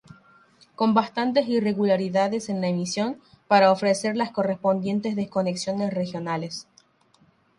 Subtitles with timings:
[0.73, 6.65] Con bastantes irregularidades en la emisión para ofrecer las correspondientes desconexiones regionales.